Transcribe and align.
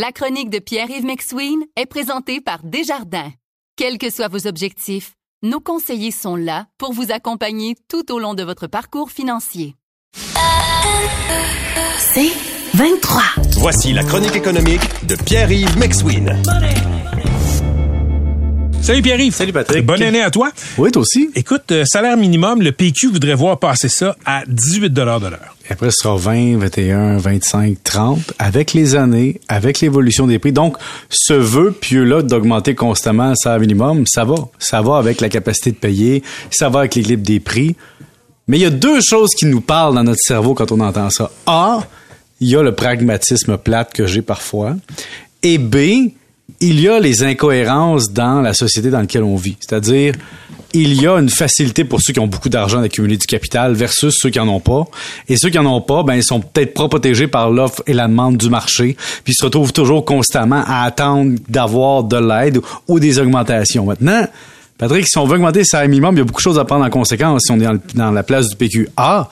La 0.00 0.12
chronique 0.12 0.48
de 0.48 0.60
Pierre-Yves 0.60 1.04
McSween 1.04 1.58
est 1.74 1.86
présentée 1.86 2.40
par 2.40 2.60
Desjardins. 2.62 3.32
Quels 3.74 3.98
que 3.98 4.10
soient 4.10 4.28
vos 4.28 4.46
objectifs, 4.46 5.14
nos 5.42 5.58
conseillers 5.58 6.12
sont 6.12 6.36
là 6.36 6.66
pour 6.78 6.92
vous 6.92 7.10
accompagner 7.10 7.74
tout 7.88 8.12
au 8.12 8.20
long 8.20 8.34
de 8.34 8.44
votre 8.44 8.68
parcours 8.68 9.10
financier. 9.10 9.74
C'est 11.98 12.30
23. 12.74 13.22
Voici 13.56 13.92
la 13.92 14.04
chronique 14.04 14.36
économique 14.36 14.82
de 15.04 15.16
Pierre-Yves 15.16 15.76
McSween. 15.76 16.40
Salut 18.80 19.02
Pierre-Yves. 19.02 19.34
Salut 19.34 19.52
Patrick. 19.52 19.84
Bonne 19.84 20.04
année 20.04 20.22
à 20.22 20.30
toi. 20.30 20.52
Oui, 20.78 20.92
toi 20.92 21.02
aussi. 21.02 21.30
Écoute, 21.34 21.72
euh, 21.72 21.84
salaire 21.84 22.16
minimum, 22.16 22.62
le 22.62 22.70
PQ 22.70 23.08
voudrait 23.08 23.34
voir 23.34 23.58
passer 23.58 23.88
ça 23.88 24.16
à 24.24 24.44
18 24.46 24.90
de 24.90 25.02
l'heure. 25.02 25.57
Après, 25.70 25.90
ce 25.90 26.02
sera 26.02 26.16
20, 26.16 26.56
21, 26.56 27.18
25, 27.18 27.76
30, 27.84 28.32
avec 28.38 28.72
les 28.72 28.94
années, 28.94 29.40
avec 29.48 29.80
l'évolution 29.80 30.26
des 30.26 30.38
prix. 30.38 30.52
Donc, 30.52 30.78
ce 31.10 31.34
vœu 31.34 31.72
pieux-là 31.72 32.22
d'augmenter 32.22 32.74
constamment 32.74 33.34
salaire 33.34 33.60
minimum, 33.60 34.04
ça 34.06 34.24
va. 34.24 34.36
Ça 34.58 34.80
va 34.80 34.96
avec 34.96 35.20
la 35.20 35.28
capacité 35.28 35.72
de 35.72 35.76
payer, 35.76 36.22
ça 36.50 36.70
va 36.70 36.80
avec 36.80 36.94
l'équilibre 36.94 37.22
des 37.22 37.40
prix. 37.40 37.76
Mais 38.46 38.58
il 38.58 38.62
y 38.62 38.66
a 38.66 38.70
deux 38.70 39.00
choses 39.02 39.30
qui 39.36 39.44
nous 39.44 39.60
parlent 39.60 39.94
dans 39.94 40.04
notre 40.04 40.22
cerveau 40.22 40.54
quand 40.54 40.72
on 40.72 40.80
entend 40.80 41.10
ça. 41.10 41.30
A, 41.46 41.80
il 42.40 42.48
y 42.48 42.56
a 42.56 42.62
le 42.62 42.74
pragmatisme 42.74 43.58
plate 43.58 43.92
que 43.92 44.06
j'ai 44.06 44.22
parfois. 44.22 44.74
Et 45.42 45.58
B, 45.58 45.76
il 46.60 46.80
y 46.80 46.88
a 46.88 46.98
les 46.98 47.22
incohérences 47.22 48.10
dans 48.10 48.40
la 48.40 48.54
société 48.54 48.88
dans 48.88 49.00
laquelle 49.00 49.22
on 49.22 49.36
vit. 49.36 49.56
C'est-à-dire, 49.60 50.14
il 50.82 51.00
y 51.00 51.06
a 51.06 51.18
une 51.18 51.28
facilité 51.28 51.84
pour 51.84 52.00
ceux 52.00 52.12
qui 52.12 52.20
ont 52.20 52.26
beaucoup 52.26 52.48
d'argent 52.48 52.80
d'accumuler 52.80 53.16
du 53.16 53.26
capital 53.26 53.74
versus 53.74 54.16
ceux 54.18 54.30
qui 54.30 54.38
en 54.38 54.48
ont 54.48 54.60
pas. 54.60 54.84
Et 55.28 55.36
ceux 55.36 55.50
qui 55.50 55.58
en 55.58 55.66
ont 55.66 55.80
pas, 55.80 56.02
ben, 56.02 56.14
ils 56.14 56.24
sont 56.24 56.40
peut-être 56.40 56.74
pas 56.74 56.88
protégés 56.88 57.26
par 57.26 57.50
l'offre 57.50 57.82
et 57.86 57.92
la 57.92 58.06
demande 58.06 58.36
du 58.36 58.48
marché, 58.48 58.96
puis 59.24 59.32
ils 59.32 59.36
se 59.36 59.44
retrouvent 59.44 59.72
toujours 59.72 60.04
constamment 60.04 60.62
à 60.66 60.84
attendre 60.84 61.38
d'avoir 61.48 62.04
de 62.04 62.16
l'aide 62.16 62.60
ou 62.86 63.00
des 63.00 63.18
augmentations. 63.18 63.86
Maintenant, 63.86 64.26
Patrick, 64.78 65.08
si 65.08 65.18
on 65.18 65.26
veut 65.26 65.34
augmenter 65.34 65.60
le 65.60 65.64
salaire 65.64 65.88
minimum, 65.88 66.14
il 66.14 66.18
y 66.18 66.20
a 66.20 66.24
beaucoup 66.24 66.40
de 66.40 66.44
choses 66.44 66.58
à 66.58 66.64
prendre 66.64 66.84
en 66.84 66.90
conséquence 66.90 67.42
si 67.46 67.52
on 67.52 67.58
est 67.58 67.96
dans, 67.96 68.12
la 68.12 68.22
place 68.22 68.48
du 68.48 68.56
PQA 68.56 69.28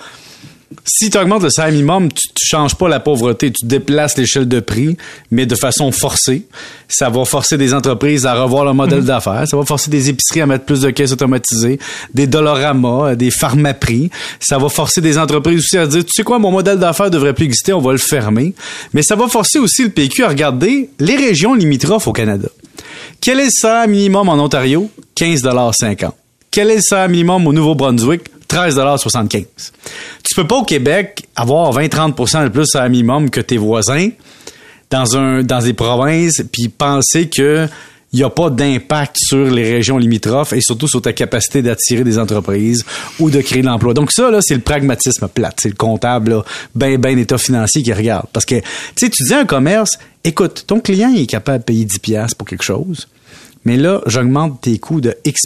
si 0.86 1.10
tu 1.10 1.18
augmentes 1.18 1.42
le 1.42 1.50
salaire 1.50 1.72
minimum, 1.72 2.08
tu, 2.12 2.28
tu 2.28 2.46
changes 2.46 2.74
pas 2.76 2.88
la 2.88 3.00
pauvreté, 3.00 3.50
tu 3.50 3.66
déplaces 3.66 4.16
l'échelle 4.16 4.46
de 4.46 4.60
prix, 4.60 4.96
mais 5.32 5.44
de 5.44 5.54
façon 5.56 5.90
forcée. 5.92 6.44
Ça 6.88 7.10
va 7.10 7.24
forcer 7.24 7.58
des 7.58 7.74
entreprises 7.74 8.24
à 8.24 8.34
revoir 8.40 8.64
leur 8.64 8.74
modèle 8.74 9.00
Mhm. 9.00 9.04
d'affaires. 9.06 9.48
Ça 9.48 9.56
va 9.56 9.64
forcer 9.64 9.90
des 9.90 10.08
épiceries 10.08 10.42
à 10.42 10.46
mettre 10.46 10.64
plus 10.64 10.80
de 10.82 10.90
caisses 10.90 11.10
automatisées, 11.12 11.78
des 12.14 12.26
Dollarama, 12.28 13.16
des 13.16 13.30
pharmaprix. 13.32 14.10
Ça 14.40 14.58
va 14.58 14.68
forcer 14.68 15.00
des 15.00 15.18
entreprises 15.18 15.58
aussi 15.58 15.76
à 15.76 15.86
dire, 15.86 16.04
tu 16.04 16.12
sais 16.14 16.22
quoi, 16.22 16.38
mon 16.38 16.52
modèle 16.52 16.78
d'affaires 16.78 17.10
devrait 17.10 17.34
plus 17.34 17.46
exister, 17.46 17.72
on 17.72 17.80
va 17.80 17.90
le 17.92 17.98
fermer. 17.98 18.54
Mais 18.94 19.02
ça 19.02 19.16
va 19.16 19.26
forcer 19.28 19.58
aussi 19.58 19.82
le 19.82 19.90
PQ 19.90 20.22
à 20.24 20.28
regarder 20.28 20.90
les 21.00 21.16
régions 21.16 21.54
limitrophes 21.54 22.06
au 22.06 22.12
Canada. 22.12 22.48
Quel 23.20 23.40
est 23.40 23.46
le 23.46 23.50
salaire 23.50 23.88
minimum 23.88 24.28
en 24.28 24.34
Ontario? 24.34 24.88
15,50 25.16 26.12
Quel 26.50 26.70
est 26.70 26.76
le 26.76 26.82
salaire 26.82 27.08
minimum 27.08 27.46
au 27.46 27.52
Nouveau-Brunswick? 27.52 28.22
13,75 28.48 29.46
Tu 30.22 30.34
peux 30.34 30.46
pas 30.46 30.56
au 30.56 30.64
Québec 30.64 31.24
avoir 31.34 31.72
20-30% 31.78 32.44
de 32.44 32.48
plus 32.48 32.66
salaire 32.66 32.90
minimum 32.90 33.30
que 33.30 33.40
tes 33.40 33.56
voisins 33.56 34.10
dans 34.90 35.16
un 35.16 35.42
dans 35.42 35.60
des 35.60 35.72
provinces 35.72 36.42
puis 36.52 36.68
penser 36.68 37.28
que 37.28 37.68
il 38.12 38.20
n'y 38.20 38.24
a 38.24 38.30
pas 38.30 38.50
d'impact 38.50 39.16
sur 39.18 39.50
les 39.50 39.74
régions 39.74 39.98
limitrophes 39.98 40.52
et 40.52 40.60
surtout 40.60 40.88
sur 40.88 41.02
ta 41.02 41.12
capacité 41.12 41.60
d'attirer 41.60 42.04
des 42.04 42.18
entreprises 42.18 42.84
ou 43.18 43.30
de 43.30 43.40
créer 43.40 43.60
de 43.60 43.66
l'emploi. 43.66 43.94
Donc 43.94 44.12
ça, 44.12 44.30
là, 44.30 44.38
c'est 44.40 44.54
le 44.54 44.60
pragmatisme 44.60 45.28
plate. 45.28 45.56
C'est 45.60 45.68
le 45.68 45.74
comptable, 45.74 46.42
ben, 46.74 46.98
ben 46.98 47.16
d'état 47.16 47.36
financier 47.36 47.82
qui 47.82 47.92
regarde. 47.92 48.26
Parce 48.32 48.46
que, 48.46 48.54
tu 48.54 48.64
sais, 48.96 49.10
tu 49.10 49.24
dis 49.24 49.34
à 49.34 49.40
un 49.40 49.44
commerce, 49.44 49.98
écoute, 50.24 50.64
ton 50.66 50.80
client 50.80 51.12
est 51.14 51.26
capable 51.26 51.58
de 51.58 51.64
payer 51.64 51.84
10 51.84 51.98
pièces 51.98 52.34
pour 52.34 52.46
quelque 52.46 52.64
chose, 52.64 53.08
mais 53.64 53.76
là, 53.76 54.00
j'augmente 54.06 54.62
tes 54.62 54.78
coûts 54.78 55.00
de 55.00 55.14
X 55.24 55.42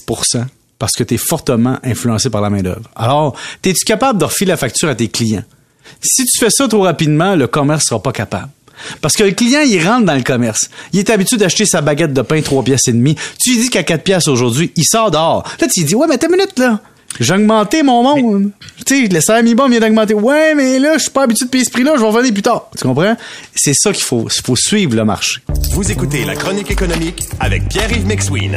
parce 0.81 0.95
que 0.95 1.05
tu 1.05 1.15
es 1.15 1.19
fortement 1.19 1.79
influencé 1.85 2.31
par 2.31 2.41
la 2.41 2.51
main-d'œuvre. 2.51 2.91
Alors, 2.97 3.37
es-tu 3.63 3.85
capable 3.85 4.19
de 4.19 4.25
refiler 4.25 4.49
la 4.49 4.57
facture 4.57 4.89
à 4.89 4.97
tes 4.97 5.07
clients? 5.07 5.45
Si 6.03 6.25
tu 6.25 6.41
fais 6.41 6.51
ça 6.51 6.67
trop 6.67 6.83
rapidement, 6.83 7.37
le 7.37 7.47
commerce 7.47 7.85
sera 7.85 8.03
pas 8.03 8.13
capable. 8.13 8.49
Parce 9.03 9.15
que 9.15 9.23
le 9.23 9.33
client, 9.33 9.61
il 9.61 9.87
rentre 9.87 10.07
dans 10.07 10.15
le 10.15 10.23
commerce. 10.23 10.71
Il 10.95 10.99
est 10.99 11.11
habitué 11.11 11.37
d'acheter 11.37 11.67
sa 11.67 11.83
baguette 11.83 12.15
de 12.15 12.23
pain 12.23 12.41
3 12.41 12.65
pièces 12.65 12.89
et 12.89 12.93
demi. 12.93 13.15
Tu 13.39 13.51
lui 13.51 13.61
dis 13.61 13.69
qu'à 13.69 13.83
4 13.83 14.03
pièces 14.03 14.27
aujourd'hui, 14.27 14.73
il 14.75 14.85
sort 14.85 15.11
dehors. 15.11 15.45
Là, 15.61 15.69
tu 15.71 15.81
lui 15.81 15.87
dis, 15.87 15.95
ouais, 15.95 16.07
mais 16.09 16.17
t'as 16.17 16.29
une 16.29 16.37
minute, 16.37 16.59
là. 16.59 16.81
J'ai 17.19 17.35
augmenté 17.35 17.83
mon 17.83 18.03
monde. 18.03 18.51
Tu 18.87 19.03
sais, 19.03 19.09
le 19.09 19.21
salaire 19.21 19.43
minimum 19.43 19.71
vient 19.71 19.81
d'augmenter. 19.81 20.15
Ouais, 20.15 20.55
mais 20.55 20.79
là, 20.79 20.95
je 20.95 21.03
suis 21.03 21.11
pas 21.11 21.25
habitué 21.25 21.45
de 21.45 21.51
payer 21.51 21.65
ce 21.65 21.71
prix-là, 21.71 21.93
je 21.97 22.01
vais 22.01 22.07
revenir 22.07 22.33
plus 22.33 22.41
tard. 22.41 22.71
Tu 22.75 22.85
comprends? 22.85 23.17
C'est 23.55 23.75
ça 23.75 23.93
qu'il 23.93 24.05
faut. 24.05 24.29
Il 24.35 24.43
faut 24.43 24.57
suivre 24.57 24.97
le 24.97 25.05
marché. 25.05 25.43
Vous 25.73 25.91
écoutez 25.91 26.25
la 26.25 26.37
chronique 26.37 26.71
économique 26.71 27.25
avec 27.39 27.69
Pierre-Yves 27.69 28.07
McSween. 28.07 28.57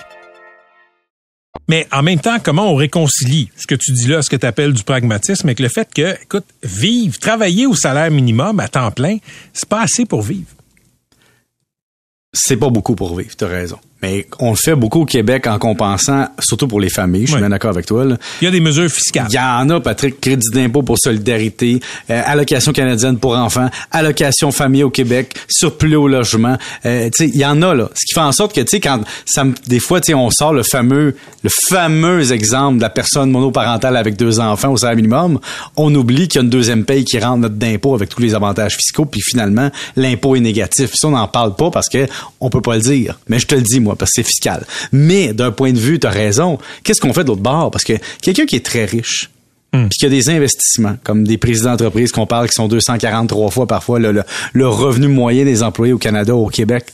Mais 1.71 1.87
en 1.93 2.03
même 2.03 2.19
temps, 2.19 2.37
comment 2.43 2.69
on 2.69 2.75
réconcilie 2.75 3.49
ce 3.55 3.65
que 3.65 3.75
tu 3.75 3.93
dis 3.93 4.07
là, 4.07 4.21
ce 4.21 4.29
que 4.29 4.35
tu 4.35 4.45
appelles 4.45 4.73
du 4.73 4.83
pragmatisme, 4.83 5.47
avec 5.47 5.61
le 5.61 5.69
fait 5.69 5.87
que, 5.93 6.21
écoute, 6.21 6.43
vivre, 6.61 7.17
travailler 7.17 7.65
au 7.65 7.75
salaire 7.75 8.11
minimum 8.11 8.59
à 8.59 8.67
temps 8.67 8.91
plein, 8.91 9.19
c'est 9.53 9.69
pas 9.69 9.83
assez 9.83 10.03
pour 10.03 10.21
vivre. 10.21 10.49
C'est 12.33 12.57
pas 12.57 12.67
beaucoup 12.67 12.93
pour 12.93 13.17
vivre, 13.17 13.33
t'as 13.37 13.47
raison. 13.47 13.79
Mais 14.01 14.25
on 14.39 14.51
le 14.51 14.55
fait 14.55 14.75
beaucoup 14.75 15.01
au 15.01 15.05
Québec 15.05 15.45
en 15.47 15.59
compensant, 15.59 16.25
surtout 16.39 16.67
pour 16.67 16.79
les 16.79 16.89
familles, 16.89 17.21
je 17.23 17.27
suis 17.27 17.35
Oui. 17.35 17.41
bien 17.41 17.49
d'accord 17.49 17.69
avec 17.71 17.85
toi. 17.85 18.03
Là. 18.05 18.17
Il 18.41 18.45
y 18.45 18.47
a 18.47 18.51
des 18.51 18.59
mesures 18.59 18.89
fiscales. 18.89 19.27
Il 19.29 19.35
y 19.35 19.39
en 19.39 19.69
a, 19.69 19.79
Patrick, 19.79 20.19
crédit 20.19 20.47
d'impôt 20.53 20.81
pour 20.81 20.97
solidarité, 20.97 21.79
euh, 22.09 22.21
allocation 22.25 22.71
canadienne 22.73 23.17
pour 23.19 23.35
enfants, 23.37 23.69
allocation 23.91 24.51
famille 24.51 24.83
au 24.83 24.89
Québec, 24.89 25.35
surplus 25.47 25.95
au 25.95 26.07
logement. 26.07 26.57
Euh, 26.85 27.09
tu 27.15 27.25
sais, 27.25 27.31
il 27.33 27.39
y 27.39 27.45
en 27.45 27.61
a 27.61 27.73
là. 27.75 27.89
Ce 27.93 28.05
qui 28.05 28.13
fait 28.13 28.21
en 28.25 28.31
sorte 28.31 28.53
que 28.55 28.61
tu 28.61 28.67
sais 28.67 28.79
quand 28.79 29.01
ça 29.25 29.43
des 29.67 29.79
fois 29.79 30.01
tu 30.01 30.07
sais 30.07 30.13
on 30.13 30.29
sort 30.29 30.53
le 30.53 30.63
fameux 30.63 31.15
le 31.43 31.49
fameux 31.69 32.31
exemple 32.31 32.77
de 32.77 32.81
la 32.81 32.89
personne 32.89 33.31
monoparentale 33.31 33.97
avec 33.97 34.15
deux 34.15 34.39
enfants 34.39 34.71
au 34.71 34.77
salaire 34.77 34.95
minimum, 34.95 35.39
on 35.77 35.93
oublie 35.95 36.27
qu'il 36.27 36.39
y 36.39 36.41
a 36.41 36.43
une 36.43 36.49
deuxième 36.49 36.85
paye 36.85 37.03
qui 37.03 37.19
rentre 37.19 37.37
notre 37.39 37.55
d'impôt 37.55 37.93
avec 37.95 38.09
tous 38.09 38.21
les 38.21 38.33
avantages 38.35 38.75
fiscaux 38.77 39.05
puis 39.05 39.21
finalement 39.21 39.69
l'impôt 39.95 40.35
est 40.35 40.39
négatif. 40.39 40.91
Ça 40.95 41.07
on 41.07 41.11
n'en 41.11 41.27
parle 41.27 41.55
pas 41.55 41.69
parce 41.71 41.89
que 41.89 42.07
on 42.39 42.49
peut 42.49 42.61
pas 42.61 42.75
le 42.75 42.81
dire. 42.81 43.19
Mais 43.27 43.39
je 43.39 43.47
te 43.47 43.55
le 43.55 43.61
dis 43.61 43.79
moi 43.79 43.90
parce 43.95 44.11
que 44.11 44.15
c'est 44.21 44.27
fiscal. 44.27 44.65
Mais 44.91 45.33
d'un 45.33 45.51
point 45.51 45.71
de 45.73 45.79
vue, 45.79 45.99
tu 45.99 46.07
as 46.07 46.11
raison. 46.11 46.57
Qu'est-ce 46.83 47.01
qu'on 47.01 47.13
fait 47.13 47.23
de 47.23 47.29
l'autre 47.29 47.41
bord? 47.41 47.71
Parce 47.71 47.83
que 47.83 47.93
quelqu'un 48.21 48.45
qui 48.45 48.55
est 48.55 48.65
très 48.65 48.85
riche 48.85 49.29
puis 49.89 49.97
qu'il 49.99 50.03
y 50.03 50.05
a 50.07 50.09
des 50.09 50.29
investissements, 50.29 50.97
comme 51.03 51.25
des 51.25 51.37
présidents 51.37 51.71
d'entreprise 51.71 52.11
qu'on 52.11 52.25
parle 52.27 52.47
qui 52.49 52.53
sont 52.55 52.67
243 52.67 53.51
fois 53.51 53.67
parfois 53.67 53.99
le, 53.99 54.11
le- 54.11 54.23
le 54.51 54.67
revenu 54.67 55.07
moyen 55.07 55.45
des 55.45 55.63
employés 55.63 55.93
au 55.93 55.97
Canada 55.97 56.35
ou 56.35 56.45
au 56.47 56.49
Québec. 56.49 56.87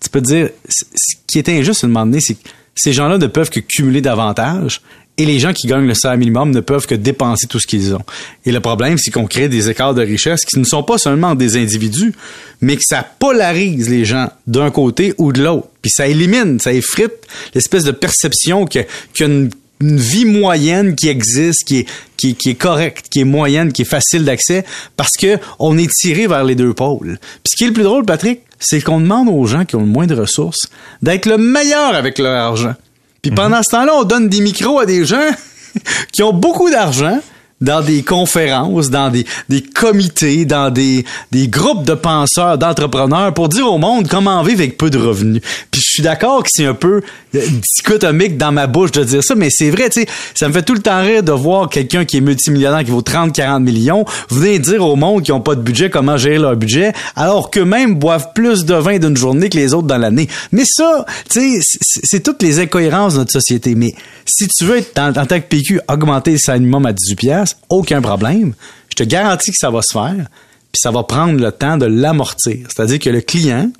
Tu 0.00 0.08
peux 0.10 0.20
te 0.22 0.26
dire, 0.26 0.48
ce 0.68 0.84
qui 1.26 1.38
est 1.38 1.48
injuste 1.48 1.82
à 1.82 1.88
un 1.88 1.90
moment 1.90 2.06
donné, 2.06 2.20
c'est 2.20 2.34
que 2.34 2.48
ces 2.76 2.92
gens-là 2.92 3.18
ne 3.18 3.26
peuvent 3.26 3.50
que 3.50 3.58
cumuler 3.60 4.00
davantage 4.00 4.80
et 5.20 5.26
les 5.26 5.38
gens 5.38 5.52
qui 5.52 5.66
gagnent 5.66 5.86
le 5.86 5.92
salaire 5.92 6.16
minimum 6.16 6.50
ne 6.50 6.60
peuvent 6.60 6.86
que 6.86 6.94
dépenser 6.94 7.46
tout 7.46 7.60
ce 7.60 7.66
qu'ils 7.66 7.94
ont. 7.94 8.00
Et 8.46 8.52
le 8.52 8.60
problème, 8.60 8.96
c'est 8.96 9.10
qu'on 9.10 9.26
crée 9.26 9.50
des 9.50 9.68
écarts 9.68 9.92
de 9.92 10.00
richesse 10.00 10.46
qui 10.46 10.58
ne 10.58 10.64
sont 10.64 10.82
pas 10.82 10.96
seulement 10.96 11.34
des 11.34 11.58
individus, 11.58 12.14
mais 12.62 12.76
que 12.76 12.82
ça 12.82 13.06
polarise 13.18 13.90
les 13.90 14.06
gens 14.06 14.30
d'un 14.46 14.70
côté 14.70 15.12
ou 15.18 15.32
de 15.32 15.42
l'autre. 15.42 15.68
Puis 15.82 15.90
ça 15.90 16.08
élimine, 16.08 16.58
ça 16.58 16.72
effrite 16.72 17.12
l'espèce 17.54 17.84
de 17.84 17.90
perception 17.90 18.64
qu'il 18.64 18.86
y 19.20 19.22
a 19.22 19.26
une 19.26 19.50
vie 19.82 20.24
moyenne 20.24 20.94
qui 20.94 21.08
existe, 21.08 21.64
qui 21.64 21.80
est, 21.80 21.86
qui 22.16 22.48
est 22.48 22.54
correcte, 22.54 23.08
qui 23.10 23.20
est 23.20 23.24
moyenne, 23.24 23.72
qui 23.72 23.82
est 23.82 23.86
facile 23.86 24.24
d'accès, 24.24 24.64
parce 24.96 25.18
que 25.18 25.36
on 25.58 25.76
est 25.76 25.90
tiré 25.90 26.28
vers 26.28 26.44
les 26.44 26.54
deux 26.54 26.72
pôles. 26.72 27.18
Puis 27.20 27.50
ce 27.50 27.56
qui 27.58 27.64
est 27.64 27.68
le 27.68 27.74
plus 27.74 27.82
drôle, 27.82 28.06
Patrick, 28.06 28.40
c'est 28.58 28.80
qu'on 28.80 29.00
demande 29.00 29.28
aux 29.28 29.44
gens 29.44 29.66
qui 29.66 29.76
ont 29.76 29.80
le 29.80 29.86
moins 29.86 30.06
de 30.06 30.14
ressources 30.14 30.70
d'être 31.02 31.26
le 31.26 31.36
meilleur 31.36 31.94
avec 31.94 32.18
leur 32.18 32.38
argent. 32.38 32.74
Puis 33.22 33.30
pendant 33.30 33.62
ce 33.62 33.70
temps-là, 33.70 33.92
on 33.94 34.04
donne 34.04 34.28
des 34.28 34.40
micros 34.40 34.78
à 34.78 34.86
des 34.86 35.04
gens 35.04 35.28
qui 36.12 36.22
ont 36.22 36.32
beaucoup 36.32 36.70
d'argent, 36.70 37.20
dans 37.60 37.82
des 37.82 38.02
conférences, 38.02 38.90
dans 38.90 39.10
des, 39.10 39.26
des 39.48 39.62
comités, 39.62 40.44
dans 40.44 40.70
des, 40.70 41.04
des 41.30 41.48
groupes 41.48 41.84
de 41.84 41.94
penseurs, 41.94 42.56
d'entrepreneurs 42.56 43.34
pour 43.34 43.48
dire 43.48 43.70
au 43.70 43.78
monde 43.78 44.08
comment 44.08 44.42
vivre 44.42 44.60
avec 44.60 44.78
peu 44.78 44.88
de 44.88 44.98
revenus. 44.98 45.42
Puis 45.70 45.80
je 45.80 45.90
suis 45.92 46.02
d'accord 46.02 46.42
que 46.42 46.48
c'est 46.50 46.64
un 46.64 46.74
peu 46.74 47.02
euh, 47.34 47.40
dichotomique 47.76 48.38
dans 48.38 48.52
ma 48.52 48.66
bouche 48.66 48.92
de 48.92 49.04
dire 49.04 49.22
ça, 49.22 49.34
mais 49.34 49.48
c'est 49.50 49.70
vrai, 49.70 49.90
tu 49.90 50.00
sais, 50.00 50.06
ça 50.34 50.48
me 50.48 50.52
fait 50.52 50.62
tout 50.62 50.74
le 50.74 50.80
temps 50.80 51.02
rire 51.02 51.22
de 51.22 51.32
voir 51.32 51.68
quelqu'un 51.68 52.04
qui 52.04 52.16
est 52.16 52.20
multimillionnaire, 52.20 52.84
qui 52.84 52.90
vaut 52.90 53.02
30, 53.02 53.34
40 53.34 53.62
millions, 53.62 54.04
venir 54.30 54.60
dire 54.60 54.84
au 54.84 54.96
monde 54.96 55.22
qui 55.22 55.32
ont 55.32 55.40
pas 55.40 55.54
de 55.54 55.60
budget 55.60 55.90
comment 55.90 56.16
gérer 56.16 56.38
leur 56.38 56.56
budget, 56.56 56.92
alors 57.14 57.50
qu'eux-mêmes 57.50 57.94
boivent 57.94 58.32
plus 58.34 58.64
de 58.64 58.74
vin 58.74 58.98
d'une 58.98 59.16
journée 59.16 59.50
que 59.50 59.58
les 59.58 59.74
autres 59.74 59.86
dans 59.86 59.98
l'année. 59.98 60.28
Mais 60.52 60.64
ça, 60.64 61.04
tu 61.28 61.60
sais, 61.60 61.78
c'est 62.04 62.22
toutes 62.22 62.42
les 62.42 62.58
incohérences 62.58 63.14
de 63.14 63.18
notre 63.18 63.32
société. 63.32 63.74
Mais 63.74 63.94
si 64.24 64.48
tu 64.48 64.64
veux, 64.64 64.82
en, 64.98 65.08
en 65.08 65.26
tant 65.26 65.40
que 65.40 65.46
PQ, 65.46 65.80
augmenter 65.88 66.32
le 66.32 66.58
minimum 66.58 66.86
à 66.86 66.92
18 66.92 67.16
pièces, 67.16 67.49
aucun 67.68 68.00
problème. 68.00 68.54
Je 68.90 68.96
te 68.96 69.02
garantis 69.02 69.50
que 69.50 69.56
ça 69.58 69.70
va 69.70 69.82
se 69.82 69.92
faire, 69.92 70.26
puis 70.72 70.80
ça 70.80 70.90
va 70.90 71.02
prendre 71.02 71.40
le 71.40 71.52
temps 71.52 71.76
de 71.76 71.86
l'amortir. 71.86 72.66
C'est-à-dire 72.68 72.98
que 72.98 73.10
le 73.10 73.20
client, 73.20 73.70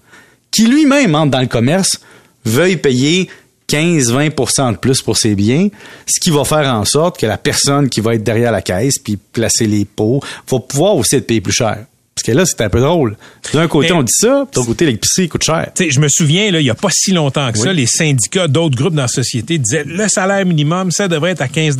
qui 0.50 0.66
lui-même 0.66 1.14
entre 1.14 1.30
dans 1.30 1.40
le 1.40 1.46
commerce, 1.46 2.00
veuille 2.44 2.76
payer 2.76 3.28
15-20% 3.68 4.72
de 4.72 4.76
plus 4.76 5.00
pour 5.02 5.16
ses 5.16 5.34
biens, 5.34 5.68
ce 6.06 6.20
qui 6.20 6.30
va 6.30 6.44
faire 6.44 6.74
en 6.74 6.84
sorte 6.84 7.18
que 7.20 7.26
la 7.26 7.38
personne 7.38 7.88
qui 7.88 8.00
va 8.00 8.14
être 8.14 8.24
derrière 8.24 8.50
la 8.50 8.62
caisse 8.62 8.98
puis 8.98 9.16
placer 9.16 9.66
les 9.66 9.84
pots 9.84 10.20
va 10.50 10.58
pouvoir 10.58 10.96
aussi 10.96 11.16
être 11.16 11.26
payé 11.26 11.40
plus 11.40 11.52
cher. 11.52 11.84
Parce 12.20 12.32
que 12.34 12.36
là, 12.36 12.44
c'est 12.44 12.60
un 12.60 12.68
peu 12.68 12.80
drôle. 12.80 13.16
D'un 13.54 13.66
côté, 13.66 13.88
Mais- 13.88 13.94
on 13.94 14.02
dit 14.02 14.12
ça, 14.14 14.28
de 14.28 14.56
l'autre 14.56 14.66
côté, 14.66 14.84
l'épicerie 14.84 15.30
coûte 15.30 15.42
cher. 15.42 15.68
Tu 15.74 15.84
sais, 15.84 15.90
je 15.90 16.00
me 16.00 16.08
souviens, 16.08 16.50
là, 16.50 16.60
il 16.60 16.64
n'y 16.64 16.70
a 16.70 16.74
pas 16.74 16.90
si 16.90 17.12
longtemps 17.12 17.50
que 17.50 17.58
ça, 17.58 17.72
les 17.72 17.86
syndicats 17.86 18.46
d'autres 18.46 18.76
groupes 18.76 18.94
dans 18.94 19.02
la 19.02 19.08
société 19.08 19.56
disaient 19.56 19.84
le 19.86 20.06
salaire 20.06 20.44
minimum, 20.44 20.90
ça 20.90 21.08
devrait 21.08 21.30
être 21.30 21.40
à 21.40 21.48
15 21.48 21.78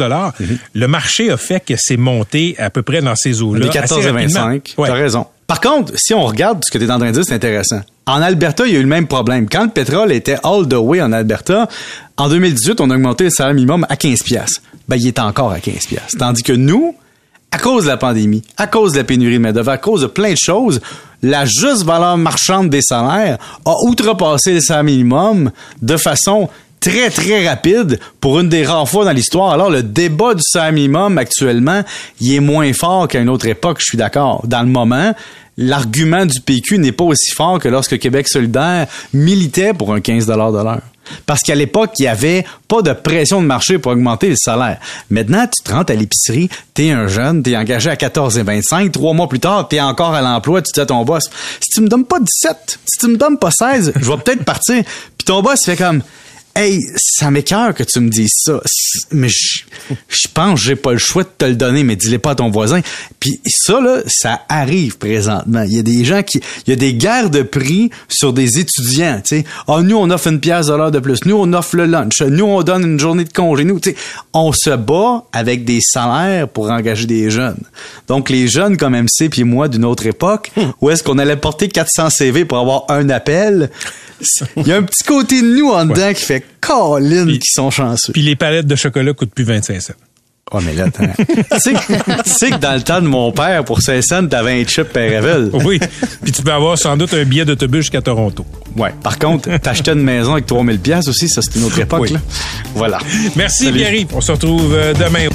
Le 0.73 0.87
marché 0.87 1.31
a 1.31 1.37
fait 1.37 1.61
que 1.63 1.75
c'est 1.77 1.99
monté 1.99 2.55
à 2.59 2.71
peu 2.71 2.81
près 2.81 3.03
dans 3.03 3.15
ces 3.17 3.43
eaux-là. 3.43 3.67
Des 3.67 3.69
14 3.69 4.01
assez 4.01 4.09
et 4.09 4.11
rapidement. 4.11 4.47
25. 4.47 4.75
Ouais. 4.79 4.89
T'as 4.89 4.95
raison. 4.95 5.27
Par 5.47 5.61
contre, 5.61 5.93
si 5.97 6.15
on 6.15 6.25
regarde 6.25 6.63
ce 6.65 6.71
que 6.71 6.79
tu 6.79 6.87
es 6.87 6.91
en 6.91 6.99
train 6.99 7.09
de 7.09 7.15
dire, 7.15 7.25
c'est 7.27 7.35
intéressant. 7.35 7.83
En 8.07 8.23
Alberta, 8.23 8.67
il 8.67 8.73
y 8.73 8.77
a 8.77 8.79
eu 8.79 8.83
le 8.83 8.89
même 8.89 9.07
problème. 9.07 9.47
Quand 9.47 9.65
le 9.65 9.71
pétrole 9.71 10.11
était 10.13 10.37
all 10.43 10.67
the 10.67 10.75
way 10.75 11.03
en 11.03 11.13
Alberta, 11.13 11.69
en 12.17 12.29
2018, 12.31 12.81
on 12.81 12.89
a 12.89 12.95
augmenté 12.95 13.25
le 13.25 13.31
salaire 13.31 13.55
minimum 13.55 13.85
à 13.91 13.97
15 13.97 14.23
pièces. 14.23 14.63
Ben, 14.89 14.97
il 14.97 15.07
est 15.07 15.19
encore 15.19 15.51
à 15.53 15.61
15 15.61 15.87
pièces. 15.87 16.17
Tandis 16.19 16.43
que 16.43 16.53
nous, 16.53 16.95
à 17.51 17.59
cause 17.59 17.85
de 17.85 17.89
la 17.89 17.97
pandémie, 17.97 18.43
à 18.57 18.67
cause 18.67 18.93
de 18.93 18.99
la 18.99 19.05
pénurie 19.05 19.35
de 19.35 19.39
main-d'œuvre, 19.39 19.71
à 19.71 19.79
cause 19.79 20.03
de 20.03 20.07
plein 20.07 20.33
de 20.33 20.39
choses, 20.39 20.81
la 21.23 21.45
juste 21.45 21.85
valeur 21.85 22.17
marchande 22.17 22.71
des 22.71 22.83
salaires 22.83 23.39
a 23.65 23.75
outrepassé 23.85 24.55
le 24.55 24.61
salaire 24.61 24.85
minimum 24.85 25.51
de 25.83 25.97
façon 25.97 26.49
très, 26.81 27.11
très 27.11 27.47
rapide 27.47 28.01
pour 28.21 28.41
une 28.41 28.49
des 28.49 28.65
rares 28.65 28.89
fois 28.89 29.05
dans 29.05 29.13
l'histoire. 29.13 29.53
Alors, 29.53 29.71
le 29.71 29.83
débat 29.83 30.35
du 30.35 30.43
salaire 30.43 30.73
minimum 30.73 31.19
actuellement, 31.19 31.83
il 32.21 32.35
est 32.35 32.41
moins 32.41 32.73
fort 32.73 33.07
qu'à 33.07 33.21
une 33.21 33.29
autre 33.29 33.47
époque, 33.47 33.79
je 33.81 33.87
suis 33.87 33.99
d'accord. 33.99 34.43
Dans 34.47 34.63
le 34.63 34.69
moment, 34.69 35.15
l'argument 35.57 36.27
du 36.27 36.41
PQ 36.41 36.79
n'est 36.79 36.93
pas 36.93 37.05
aussi 37.05 37.31
fort 37.33 37.59
que 37.59 37.69
lorsque 37.69 37.99
Québec 37.99 38.29
solidaire 38.29 38.87
militait 39.13 39.75
pour 39.75 39.93
un 39.93 40.01
15 40.01 40.27
de 40.27 40.33
l'heure. 40.33 40.81
Parce 41.27 41.43
qu'à 41.43 41.55
l'époque, 41.55 41.93
il 41.99 42.03
n'y 42.03 42.09
avait 42.09 42.45
pas 42.69 42.83
de 42.83 42.93
pression 42.93 43.43
de 43.43 43.47
marché 43.47 43.79
pour 43.79 43.93
augmenter 43.93 44.29
le 44.29 44.37
salaire. 44.37 44.79
Maintenant, 45.11 45.47
tu 45.47 45.63
te 45.63 45.73
rentres 45.73 45.93
à 45.93 45.97
l'épicerie, 45.97 46.49
t'es 46.73 46.91
un 46.91 47.09
jeune, 47.09 47.43
t'es 47.43 47.57
engagé 47.57 47.91
à 47.91 47.97
14 47.97 48.39
et 48.39 48.43
25, 48.43 48.93
trois 48.93 49.13
mois 49.13 49.29
plus 49.29 49.41
tard, 49.41 49.67
t'es 49.69 49.81
encore 49.81 50.15
à 50.15 50.23
l'emploi, 50.23 50.63
tu 50.63 50.71
dis 50.73 50.81
à 50.81 50.87
ton 50.87 51.05
boss, 51.05 51.25
si 51.61 51.71
tu 51.71 51.81
me 51.81 51.89
donnes 51.89 52.05
pas 52.05 52.21
17, 52.21 52.79
si 52.85 52.99
tu 52.99 53.09
me 53.09 53.17
donnes 53.17 53.39
pas 53.39 53.51
16, 53.51 53.93
je 54.01 54.11
vais 54.11 54.17
peut-être 54.19 54.45
partir. 54.45 54.85
Puis 55.19 55.25
ton 55.27 55.43
boss 55.43 55.65
fait 55.65 55.77
comme, 55.77 56.03
Hey, 56.55 56.81
ça 56.97 57.31
m'écœure 57.31 57.75
que 57.75 57.85
tu 57.85 58.01
me 58.01 58.11
dises 58.11 58.35
ça, 58.45 58.61
mais 59.13 59.29
je 59.29 59.63
je 60.09 60.29
pense 60.33 60.61
que 60.61 60.67
j'ai 60.67 60.77
pas 60.77 60.93
le 60.93 60.99
choix 60.99 61.23
de 61.23 61.29
te 61.37 61.45
le 61.45 61.55
donner, 61.55 61.85
mais 61.85 61.97
dis-le 61.97 62.19
pas 62.19 62.33
à 62.33 62.35
ton 62.35 62.51
voisin. 62.51 62.81
Puis 63.19 63.41
ça, 63.47 63.81
là, 63.81 64.01
ça 64.07 64.43
arrive 64.49 64.99
présentement. 64.99 65.63
Il 65.63 65.75
y 65.75 65.79
a 65.79 65.83
des 65.83 66.05
gens 66.05 66.23
qui... 66.23 66.41
Il 66.67 66.71
y 66.71 66.73
a 66.73 66.77
des 66.77 66.95
guerres 66.95 67.31
de 67.31 67.43
prix 67.43 67.91
sur 68.09 68.33
des 68.33 68.59
étudiants, 68.59 69.21
tu 69.25 69.39
sais. 69.39 69.45
Ah, 69.69 69.81
nous, 69.83 69.97
on 69.97 70.11
offre 70.11 70.29
une 70.29 70.41
pièce 70.41 70.67
de 70.67 70.75
l'heure 70.75 70.91
de 70.91 70.99
plus. 70.99 71.19
Nous, 71.25 71.37
on 71.37 71.53
offre 71.53 71.77
le 71.77 71.87
lunch. 71.87 72.21
Nous, 72.23 72.45
on 72.45 72.63
donne 72.63 72.85
une 72.85 73.01
journée 73.01 73.25
de 73.25 73.33
congé. 73.33 73.65
Nous, 73.65 73.81
tu 73.81 73.91
sais, 73.91 73.97
on 74.33 74.53
se 74.53 74.71
bat 74.71 75.25
avec 75.33 75.65
des 75.65 75.81
salaires 75.81 76.49
pour 76.49 76.71
engager 76.71 77.07
des 77.07 77.31
jeunes. 77.31 77.61
Donc, 78.09 78.31
les 78.31 78.49
jeunes 78.49 78.77
comme 78.77 78.95
MC 78.95 79.29
puis 79.31 79.45
moi 79.45 79.69
d'une 79.69 79.85
autre 79.85 80.07
époque, 80.07 80.51
où 80.81 80.91
est-ce 80.91 81.03
qu'on 81.03 81.19
allait 81.19 81.37
porter 81.37 81.69
400 81.69 82.11
CV 82.11 82.45
pour 82.45 82.59
avoir 82.59 82.85
un 82.89 83.09
appel... 83.09 83.71
Il 84.57 84.67
y 84.67 84.73
a 84.73 84.77
un 84.77 84.83
petit 84.83 85.03
côté 85.05 85.41
de 85.43 85.47
nous 85.59 85.71
en 85.71 85.85
dedans 85.87 86.13
qui 86.15 86.25
fait 86.25 86.45
Colin 86.61 87.27
qui 87.27 87.51
sont 87.53 87.71
chanceux. 87.71 88.13
Puis 88.13 88.23
les 88.23 88.37
palettes 88.37 88.67
de 88.67 88.77
chocolat 88.77 89.13
coûtent 89.13 89.35
plus 89.35 89.45
25 89.45 89.81
cents. 89.81 89.93
Oh, 90.53 90.59
mais 90.61 90.73
là, 90.75 90.87
attends. 90.87 91.05
tu, 91.17 91.61
sais, 91.61 91.73
que- 91.75 92.23
tu 92.25 92.31
sais 92.31 92.51
que 92.51 92.57
dans 92.57 92.75
le 92.75 92.83
temps 92.83 93.01
de 93.01 93.07
mon 93.07 93.31
père, 93.31 93.65
pour 93.65 93.81
5 93.81 94.03
cents, 94.03 94.27
t'avais 94.27 94.61
un 94.61 94.67
chip 94.67 94.89
Péréville. 94.93 95.49
Oui. 95.65 95.79
Puis 96.25 96.33
tu 96.33 96.43
peux 96.43 96.51
avoir 96.53 96.77
sans 96.77 96.97
doute 96.97 97.15
un 97.15 97.25
billet 97.25 97.45
d'autobus 97.45 97.83
jusqu'à 97.83 98.03
Toronto. 98.03 98.45
Ouais. 98.77 98.93
Par 99.01 99.17
contre, 99.19 99.49
t'achetais 99.59 99.93
une 99.93 100.03
maison 100.03 100.33
avec 100.33 100.47
3000 100.47 100.81
pièces 100.81 101.07
aussi, 101.07 101.29
ça, 101.29 101.41
c'était 101.41 101.61
une 101.61 101.67
autre 101.67 101.79
époque, 101.79 102.01
Oui. 102.03 102.13
là. 102.15 102.21
Voilà. 102.75 102.99
Merci, 103.37 103.67
Salut. 103.67 103.79
Pierre. 103.79 104.07
On 104.13 104.21
se 104.21 104.33
retrouve 104.33 104.75
euh, 104.75 104.93
demain. 104.95 105.29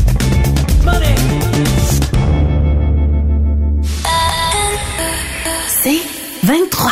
C'est 5.83 5.99
23. 6.43 6.91